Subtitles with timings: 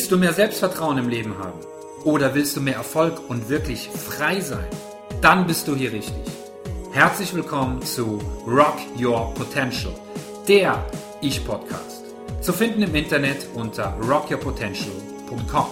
[0.00, 1.60] Willst du mehr Selbstvertrauen im Leben haben?
[2.04, 4.64] Oder willst du mehr Erfolg und wirklich frei sein?
[5.20, 6.24] Dann bist du hier richtig.
[6.90, 9.92] Herzlich willkommen zu Rock Your Potential,
[10.48, 10.82] der
[11.20, 12.02] Ich-Podcast.
[12.40, 15.66] Zu finden im Internet unter rockyourpotential.com.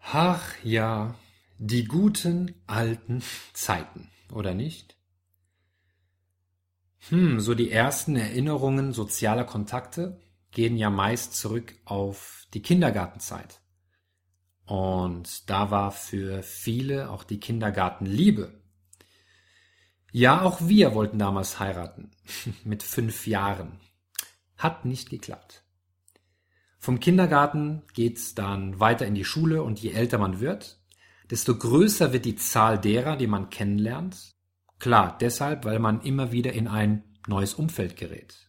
[0.00, 1.14] Ach ja,
[1.58, 3.22] die guten alten
[3.52, 4.97] Zeiten, oder nicht?
[7.08, 10.20] Hm, so die ersten Erinnerungen sozialer Kontakte
[10.50, 13.60] gehen ja meist zurück auf die Kindergartenzeit.
[14.66, 18.60] Und da war für viele auch die Kindergartenliebe.
[20.12, 22.10] Ja, auch wir wollten damals heiraten.
[22.64, 23.80] Mit fünf Jahren.
[24.56, 25.62] Hat nicht geklappt.
[26.78, 30.80] Vom Kindergarten geht's dann weiter in die Schule und je älter man wird,
[31.30, 34.37] desto größer wird die Zahl derer, die man kennenlernt
[34.78, 38.48] Klar, deshalb, weil man immer wieder in ein neues Umfeld gerät.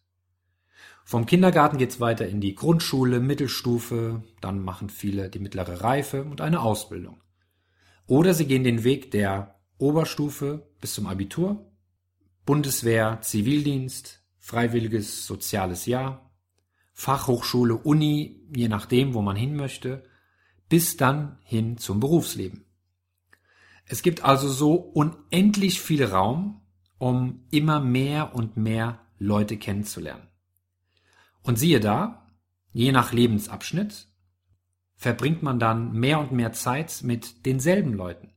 [1.03, 6.39] Vom Kindergarten geht's weiter in die Grundschule, Mittelstufe, dann machen viele die mittlere Reife und
[6.39, 7.19] eine Ausbildung.
[8.05, 11.71] Oder sie gehen den Weg der Oberstufe bis zum Abitur,
[12.45, 16.31] Bundeswehr, Zivildienst, freiwilliges soziales Jahr,
[16.93, 20.03] Fachhochschule, Uni, je nachdem, wo man hin möchte,
[20.67, 22.65] bis dann hin zum Berufsleben.
[23.89, 26.61] Es gibt also so unendlich viel Raum,
[26.99, 30.27] um immer mehr und mehr Leute kennenzulernen.
[31.41, 32.27] Und siehe da,
[32.71, 34.07] je nach Lebensabschnitt
[34.95, 38.31] verbringt man dann mehr und mehr Zeit mit denselben Leuten.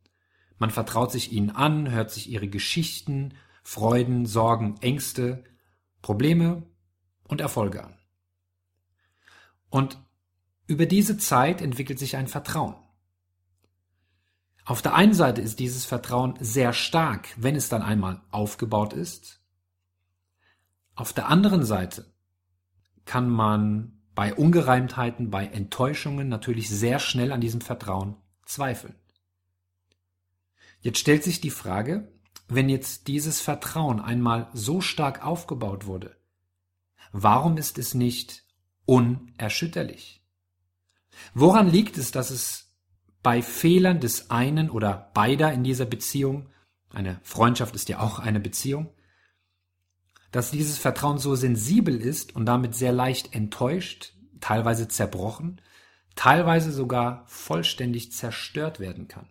[0.58, 5.44] Man vertraut sich ihnen an, hört sich ihre Geschichten, Freuden, Sorgen, Ängste,
[6.00, 6.62] Probleme
[7.24, 7.94] und Erfolge an.
[9.68, 9.98] Und
[10.66, 12.76] über diese Zeit entwickelt sich ein Vertrauen.
[14.64, 19.40] Auf der einen Seite ist dieses Vertrauen sehr stark, wenn es dann einmal aufgebaut ist.
[20.94, 22.12] Auf der anderen Seite
[23.04, 28.94] kann man bei Ungereimtheiten, bei Enttäuschungen natürlich sehr schnell an diesem Vertrauen zweifeln.
[30.80, 32.12] Jetzt stellt sich die Frage,
[32.48, 36.16] wenn jetzt dieses Vertrauen einmal so stark aufgebaut wurde,
[37.12, 38.44] warum ist es nicht
[38.84, 40.22] unerschütterlich?
[41.34, 42.71] Woran liegt es, dass es
[43.22, 46.48] bei Fehlern des einen oder beider in dieser Beziehung,
[46.90, 48.92] eine Freundschaft ist ja auch eine Beziehung,
[50.32, 55.60] dass dieses Vertrauen so sensibel ist und damit sehr leicht enttäuscht, teilweise zerbrochen,
[56.16, 59.28] teilweise sogar vollständig zerstört werden kann.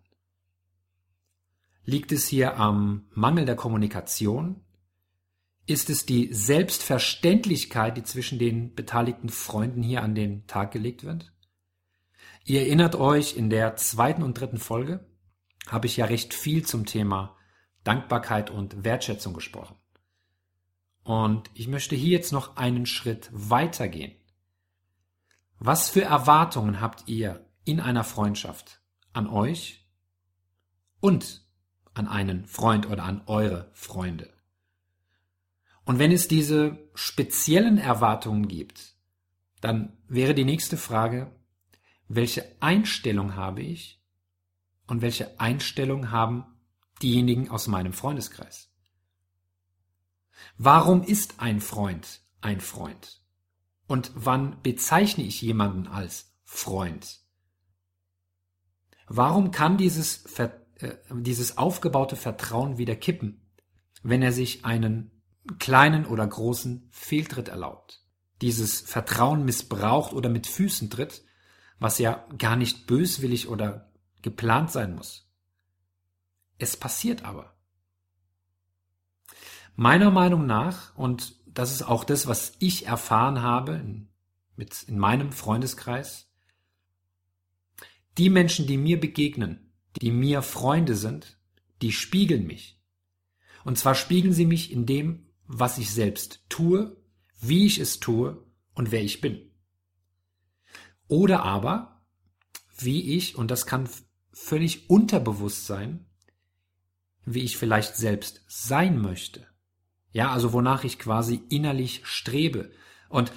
[1.84, 4.62] Liegt es hier am Mangel der Kommunikation?
[5.66, 11.32] Ist es die Selbstverständlichkeit, die zwischen den beteiligten Freunden hier an den Tag gelegt wird?
[12.44, 15.06] Ihr erinnert euch, in der zweiten und dritten Folge
[15.68, 17.38] habe ich ja recht viel zum Thema
[17.84, 19.76] Dankbarkeit und Wertschätzung gesprochen.
[21.04, 24.16] Und ich möchte hier jetzt noch einen Schritt weitergehen.
[25.60, 28.82] Was für Erwartungen habt ihr in einer Freundschaft
[29.14, 29.88] an euch
[31.00, 31.46] und
[31.94, 34.34] an einen Freund oder an eure Freunde?
[35.84, 38.96] Und wenn es diese speziellen Erwartungen gibt,
[39.60, 41.32] dann wäre die nächste Frage,
[42.16, 44.02] welche Einstellung habe ich
[44.88, 46.46] und welche Einstellung haben
[47.02, 48.70] diejenigen aus meinem Freundeskreis.
[50.58, 53.22] Warum ist ein Freund ein Freund?
[53.88, 57.22] Und wann bezeichne ich jemanden als Freund?
[59.08, 60.50] Warum kann dieses, äh,
[61.12, 63.52] dieses aufgebaute Vertrauen wieder kippen,
[64.04, 65.12] wenn er sich einen
[65.60, 68.04] kleinen oder großen Fehltritt erlaubt?
[68.42, 71.24] Dieses Vertrauen missbraucht oder mit Füßen tritt,
[71.82, 75.28] was ja gar nicht böswillig oder geplant sein muss.
[76.60, 77.58] Es passiert aber.
[79.76, 84.10] Meiner Meinung nach, und das ist auch das, was ich erfahren habe in,
[84.56, 86.32] mit, in meinem Freundeskreis,
[88.20, 91.40] die Menschen, die mir begegnen, die mir Freunde sind,
[91.82, 92.80] die spiegeln mich.
[93.64, 96.96] Und zwar spiegeln sie mich in dem, was ich selbst tue,
[97.40, 98.46] wie ich es tue
[98.76, 99.51] und wer ich bin.
[101.12, 102.02] Oder aber,
[102.78, 103.90] wie ich, und das kann
[104.32, 106.06] völlig unterbewusst sein,
[107.26, 109.46] wie ich vielleicht selbst sein möchte.
[110.14, 112.72] Ja, also wonach ich quasi innerlich strebe.
[113.10, 113.34] Und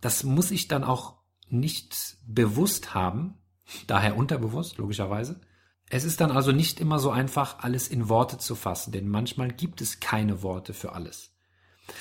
[0.00, 1.16] das muss ich dann auch
[1.48, 3.34] nicht bewusst haben,
[3.88, 5.40] daher unterbewusst, logischerweise.
[5.88, 9.50] Es ist dann also nicht immer so einfach, alles in Worte zu fassen, denn manchmal
[9.50, 11.34] gibt es keine Worte für alles.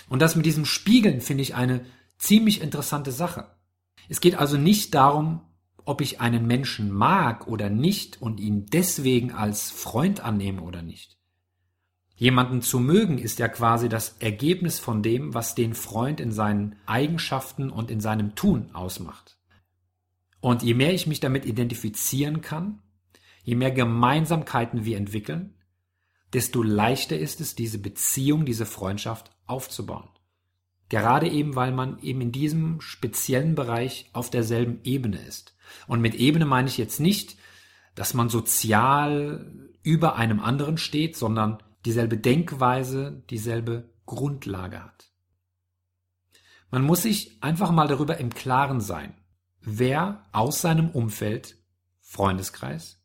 [0.10, 1.83] Und das mit diesem Spiegeln finde ich eine
[2.19, 3.56] ziemlich interessante Sache.
[4.10, 5.42] Es geht also nicht darum,
[5.86, 11.18] ob ich einen Menschen mag oder nicht und ihn deswegen als Freund annehme oder nicht.
[12.16, 16.76] Jemanden zu mögen ist ja quasi das Ergebnis von dem, was den Freund in seinen
[16.86, 19.38] Eigenschaften und in seinem Tun ausmacht.
[20.42, 22.82] Und je mehr ich mich damit identifizieren kann,
[23.44, 25.54] je mehr Gemeinsamkeiten wir entwickeln,
[26.34, 30.10] desto leichter ist es, diese Beziehung, diese Freundschaft aufzubauen.
[30.89, 35.56] Gerade eben, weil man eben in diesem speziellen Bereich auf derselben Ebene ist.
[35.88, 37.38] Und mit Ebene meine ich jetzt nicht,
[37.95, 45.12] dass man sozial über einem anderen steht, sondern dieselbe Denkweise, dieselbe Grundlage hat.
[46.71, 49.13] Man muss sich einfach mal darüber im Klaren sein,
[49.62, 51.57] wer aus seinem Umfeld,
[52.01, 53.03] Freundeskreis,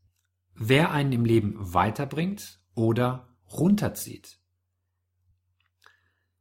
[0.55, 4.39] wer einen im Leben weiterbringt oder runterzieht.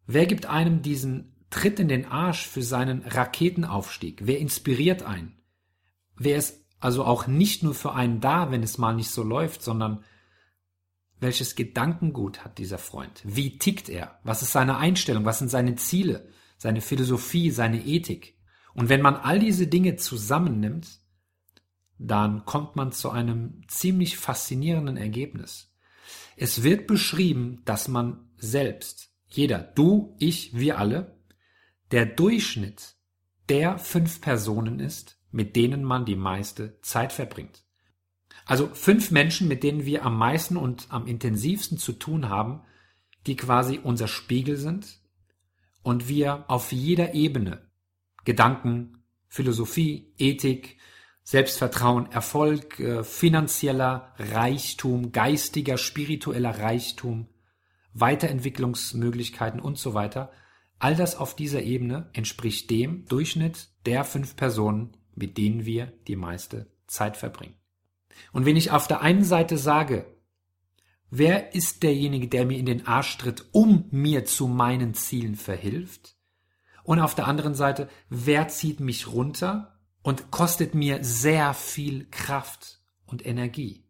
[0.05, 4.21] Wer gibt einem diesen Tritt in den Arsch für seinen Raketenaufstieg?
[4.25, 5.38] Wer inspiriert einen?
[6.15, 9.61] Wer ist also auch nicht nur für einen da, wenn es mal nicht so läuft,
[9.61, 10.03] sondern
[11.19, 13.21] welches Gedankengut hat dieser Freund?
[13.23, 14.19] Wie tickt er?
[14.23, 15.25] Was ist seine Einstellung?
[15.25, 16.27] Was sind seine Ziele?
[16.57, 18.35] Seine Philosophie, seine Ethik?
[18.73, 21.01] Und wenn man all diese Dinge zusammennimmt,
[22.00, 25.71] dann kommt man zu einem ziemlich faszinierenden Ergebnis.
[26.35, 31.12] Es wird beschrieben, dass man selbst, jeder, du, ich, wir alle,
[31.93, 32.95] der Durchschnitt
[33.49, 37.63] der fünf Personen ist, mit denen man die meiste Zeit verbringt.
[38.45, 42.63] Also fünf Menschen, mit denen wir am meisten und am intensivsten zu tun haben,
[43.27, 45.01] die quasi unser Spiegel sind
[45.83, 47.69] und wir auf jeder Ebene
[48.25, 50.77] Gedanken, Philosophie, Ethik,
[51.21, 57.27] Selbstvertrauen, Erfolg, äh, finanzieller Reichtum, geistiger, spiritueller Reichtum,
[57.93, 60.31] Weiterentwicklungsmöglichkeiten und so weiter.
[60.83, 66.18] All das auf dieser Ebene entspricht dem Durchschnitt der fünf Personen, mit denen wir die
[66.18, 67.56] meiste Zeit verbringen.
[68.33, 70.06] Und wenn ich auf der einen Seite sage,
[71.09, 76.18] wer ist derjenige, der mir in den Arsch tritt, um mir zu meinen Zielen verhilft?
[76.83, 82.81] Und auf der anderen Seite, wer zieht mich runter, und kostet mir sehr viel Kraft
[83.06, 83.86] und Energie.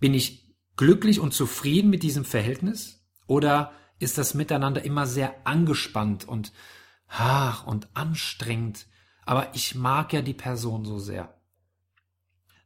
[0.00, 3.72] Bin ich glücklich und zufrieden mit diesem Verhältnis oder
[4.02, 6.52] ist das Miteinander immer sehr angespannt und
[7.08, 8.86] ach, und anstrengend,
[9.24, 11.34] aber ich mag ja die Person so sehr.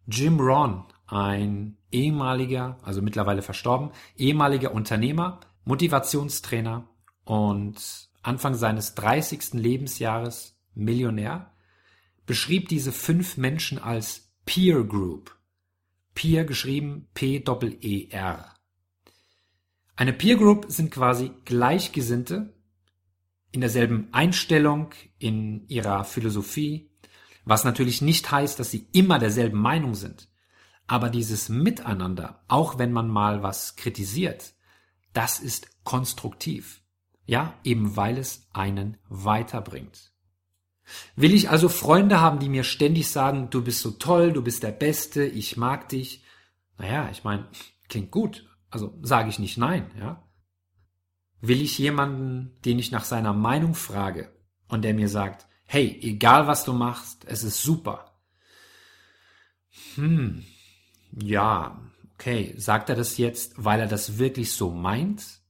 [0.07, 6.89] Jim Ron, ein ehemaliger, also mittlerweile verstorben, ehemaliger Unternehmer, Motivationstrainer
[7.25, 9.55] und Anfang seines 30.
[9.55, 11.53] Lebensjahres Millionär,
[12.25, 15.37] beschrieb diese fünf Menschen als Peer Group.
[16.15, 18.56] Peer geschrieben P-E-R.
[19.99, 22.53] Eine Peer Group sind quasi Gleichgesinnte
[23.51, 26.91] in derselben Einstellung, in ihrer Philosophie,
[27.47, 30.29] was natürlich nicht heißt, dass sie immer derselben Meinung sind.
[30.87, 34.53] Aber dieses Miteinander, auch wenn man mal was kritisiert,
[35.15, 36.83] das ist konstruktiv.
[37.25, 40.13] Ja, eben weil es einen weiterbringt.
[41.17, 44.63] Will ich also Freunde haben, die mir ständig sagen, du bist so toll, du bist
[44.63, 46.23] der Beste, ich mag dich?
[46.77, 47.49] Naja, ich meine,
[47.89, 48.47] klingt gut.
[48.71, 50.23] Also sage ich nicht nein, ja.
[51.41, 54.33] Will ich jemanden, den ich nach seiner Meinung frage
[54.69, 58.13] und der mir sagt, hey, egal was du machst, es ist super.
[59.95, 60.45] Hm,
[61.13, 61.81] ja,
[62.15, 62.55] okay.
[62.57, 65.41] Sagt er das jetzt, weil er das wirklich so meint?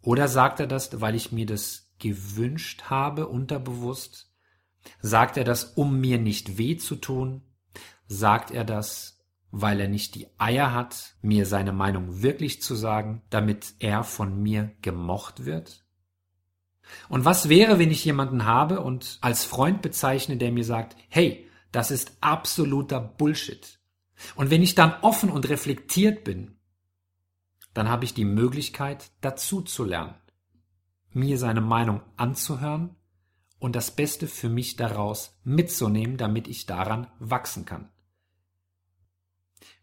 [0.00, 4.30] Oder sagt er das, weil ich mir das gewünscht habe, unterbewusst?
[5.00, 7.42] Sagt er das, um mir nicht weh zu tun?
[8.06, 9.13] Sagt er das,
[9.56, 14.42] weil er nicht die Eier hat, mir seine Meinung wirklich zu sagen, damit er von
[14.42, 15.84] mir gemocht wird?
[17.08, 21.48] Und was wäre, wenn ich jemanden habe und als Freund bezeichne, der mir sagt, hey,
[21.70, 23.78] das ist absoluter Bullshit.
[24.34, 26.56] Und wenn ich dann offen und reflektiert bin,
[27.74, 30.14] dann habe ich die Möglichkeit, dazu zu lernen,
[31.12, 32.96] mir seine Meinung anzuhören
[33.60, 37.88] und das Beste für mich daraus mitzunehmen, damit ich daran wachsen kann.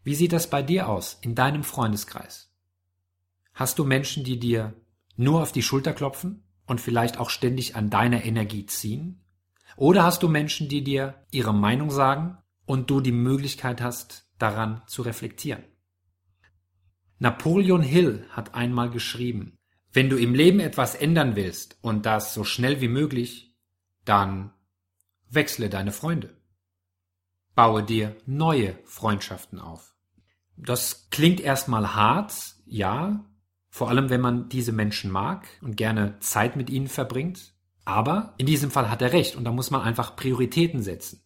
[0.04, 2.52] Wie sieht das bei dir aus in deinem Freundeskreis?
[3.54, 4.74] Hast du Menschen, die dir
[5.16, 9.24] nur auf die Schulter klopfen und vielleicht auch ständig an deiner Energie ziehen?
[9.76, 14.82] Oder hast du Menschen, die dir ihre Meinung sagen und du die Möglichkeit hast, daran
[14.86, 15.64] zu reflektieren?
[17.18, 19.58] Napoleon Hill hat einmal geschrieben,
[19.92, 23.54] wenn du im Leben etwas ändern willst und das so schnell wie möglich,
[24.04, 24.52] dann
[25.28, 26.41] wechsle deine Freunde.
[27.54, 29.94] Baue dir neue Freundschaften auf.
[30.56, 33.24] Das klingt erstmal hart, ja,
[33.68, 37.54] vor allem wenn man diese Menschen mag und gerne Zeit mit ihnen verbringt.
[37.84, 41.22] Aber in diesem Fall hat er recht und da muss man einfach Prioritäten setzen.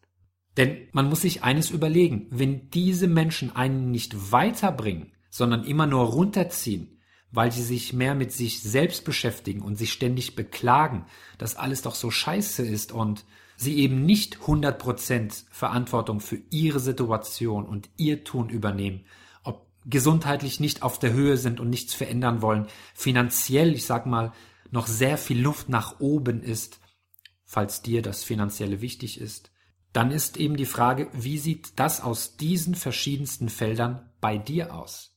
[0.57, 6.05] Denn man muss sich eines überlegen, wenn diese Menschen einen nicht weiterbringen, sondern immer nur
[6.05, 6.99] runterziehen,
[7.31, 11.05] weil sie sich mehr mit sich selbst beschäftigen und sich ständig beklagen,
[11.37, 13.27] dass alles doch so scheiße ist und
[13.57, 19.05] sie eben nicht 100% Verantwortung für ihre Situation und ihr Tun übernehmen,
[19.43, 24.33] ob gesundheitlich nicht auf der Höhe sind und nichts verändern wollen, finanziell, ich sag mal,
[24.71, 26.81] noch sehr viel Luft nach oben ist,
[27.45, 29.51] falls dir das Finanzielle wichtig ist,
[29.93, 35.17] dann ist eben die Frage, wie sieht das aus diesen verschiedensten Feldern bei dir aus?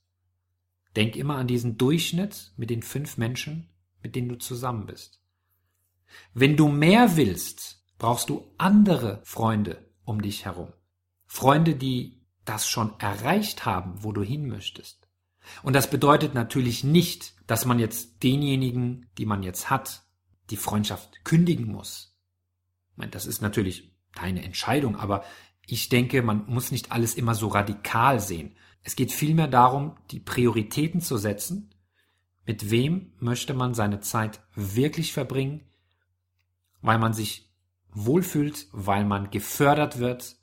[0.96, 3.68] Denk immer an diesen Durchschnitt mit den fünf Menschen,
[4.02, 5.22] mit denen du zusammen bist.
[6.34, 10.74] Wenn du mehr willst, brauchst du andere Freunde um dich herum.
[11.28, 15.08] Freunde, die das schon erreicht haben, wo du hin möchtest.
[15.62, 20.04] Und das bedeutet natürlich nicht, dass man jetzt denjenigen, die man jetzt hat,
[20.50, 22.18] die Freundschaft kündigen muss.
[22.92, 25.24] Ich meine, das ist natürlich deine Entscheidung, aber
[25.68, 28.56] ich denke, man muss nicht alles immer so radikal sehen.
[28.82, 31.76] Es geht vielmehr darum, die Prioritäten zu setzen.
[32.46, 35.70] Mit wem möchte man seine Zeit wirklich verbringen,
[36.82, 37.49] weil man sich
[37.94, 40.38] wohlfühlt, weil man gefördert wird,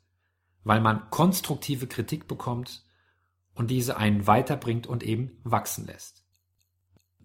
[0.63, 2.83] weil man konstruktive Kritik bekommt
[3.53, 6.23] und diese einen weiterbringt und eben wachsen lässt.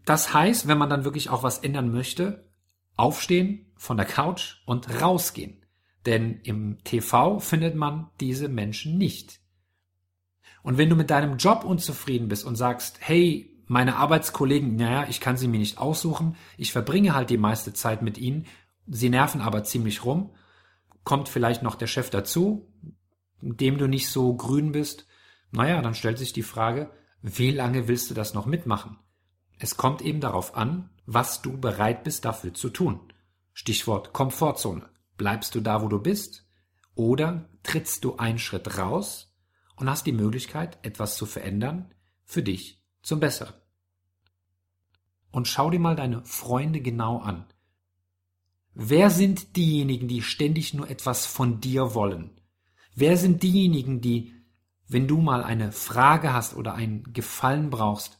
[0.05, 2.49] Das heißt, wenn man dann wirklich auch was ändern möchte,
[2.97, 5.65] aufstehen von der Couch und rausgehen.
[6.07, 9.41] Denn im TV findet man diese Menschen nicht.
[10.63, 15.21] Und wenn du mit deinem Job unzufrieden bist und sagst, hey, meine Arbeitskollegen, naja, ich
[15.21, 18.47] kann sie mir nicht aussuchen, ich verbringe halt die meiste Zeit mit ihnen,
[18.87, 20.35] sie nerven aber ziemlich rum,
[21.05, 22.69] kommt vielleicht noch der Chef dazu,
[23.41, 25.07] dem du nicht so grün bist,
[25.51, 28.99] naja, dann stellt sich die Frage, wie lange willst du das noch mitmachen?
[29.59, 33.13] Es kommt eben darauf an, was du bereit bist dafür zu tun.
[33.53, 34.89] Stichwort Komfortzone.
[35.17, 36.47] Bleibst du da, wo du bist?
[36.95, 39.35] Oder trittst du einen Schritt raus
[39.77, 43.55] und hast die Möglichkeit, etwas zu verändern für dich zum Besseren.
[45.31, 47.47] Und schau dir mal deine Freunde genau an.
[48.75, 52.31] Wer sind diejenigen, die ständig nur etwas von dir wollen?
[52.95, 54.35] Wer sind diejenigen, die,
[54.89, 58.19] wenn du mal eine Frage hast oder einen Gefallen brauchst,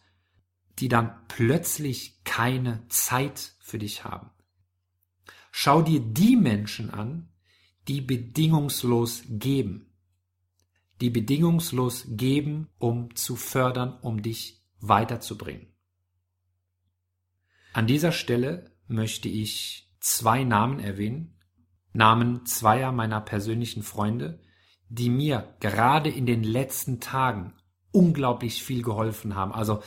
[0.79, 4.31] die dann plötzlich keine Zeit für dich haben?
[5.51, 7.29] Schau dir die Menschen an,
[7.89, 9.93] die bedingungslos geben
[11.03, 15.67] die bedingungslos geben, um zu fördern, um dich weiterzubringen.
[17.73, 21.39] An dieser Stelle möchte ich zwei Namen erwähnen,
[21.93, 24.41] Namen zweier meiner persönlichen Freunde,
[24.89, 27.55] die mir gerade in den letzten Tagen
[27.93, 29.53] unglaublich viel geholfen haben.
[29.53, 29.83] Also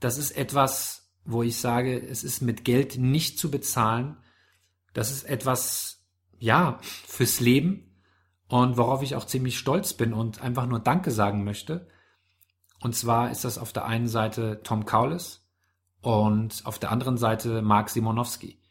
[0.00, 4.16] das ist etwas, wo ich sage, es ist mit Geld nicht zu bezahlen.
[4.92, 6.04] Das ist etwas,
[6.38, 8.00] ja, fürs Leben
[8.48, 11.86] und worauf ich auch ziemlich stolz bin und einfach nur Danke sagen möchte.
[12.80, 15.46] Und zwar ist das auf der einen Seite Tom Kaulis
[16.00, 18.61] und auf der anderen Seite Mark Simonowski.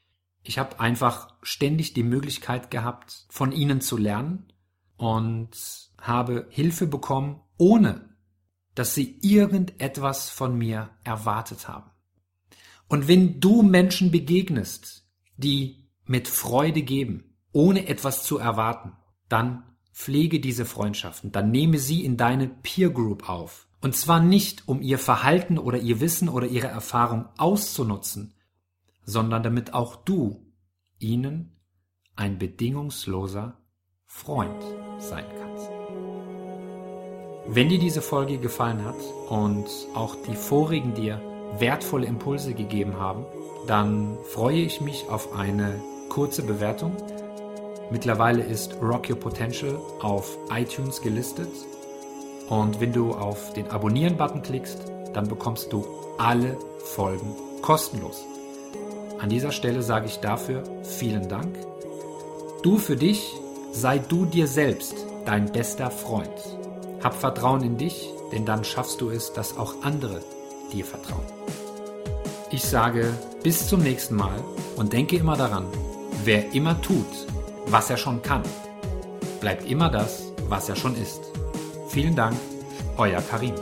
[0.44, 4.52] Ich habe einfach ständig die Möglichkeit gehabt, von ihnen zu lernen
[4.98, 5.52] und
[6.00, 8.16] habe Hilfe bekommen, ohne
[8.76, 11.92] dass sie irgendetwas von mir erwartet haben.
[12.88, 15.06] Und wenn du Menschen begegnest,
[15.38, 18.94] die mit Freude geben, ohne etwas zu erwarten,
[19.30, 23.68] dann Pflege diese Freundschaften, dann nehme sie in deine Peer Group auf.
[23.82, 28.34] Und zwar nicht, um ihr Verhalten oder ihr Wissen oder ihre Erfahrung auszunutzen,
[29.04, 30.46] sondern damit auch du
[31.00, 31.60] ihnen
[32.16, 33.58] ein bedingungsloser
[34.06, 34.64] Freund
[35.00, 35.70] sein kannst.
[37.48, 41.22] Wenn dir diese Folge gefallen hat und auch die vorigen dir
[41.58, 43.26] wertvolle Impulse gegeben haben,
[43.68, 46.96] dann freue ich mich auf eine kurze Bewertung
[47.92, 51.50] Mittlerweile ist Rock Your Potential auf iTunes gelistet.
[52.48, 54.80] Und wenn du auf den Abonnieren-Button klickst,
[55.14, 55.86] dann bekommst du
[56.18, 58.24] alle Folgen kostenlos.
[59.22, 61.56] An dieser Stelle sage ich dafür vielen Dank.
[62.64, 63.32] Du für dich,
[63.72, 64.96] sei du dir selbst
[65.28, 66.58] dein bester Freund.
[67.04, 70.22] Hab Vertrauen in dich, denn dann schaffst du es, dass auch andere
[70.74, 71.26] dir vertrauen.
[72.50, 73.14] Ich sage
[73.44, 74.44] bis zum nächsten Mal
[74.76, 75.68] und denke immer daran,
[76.24, 77.06] wer immer tut,
[77.68, 78.42] was er schon kann,
[79.40, 81.22] bleibt immer das, was er schon ist.
[81.90, 82.36] Vielen Dank,
[82.98, 83.54] euer Karim.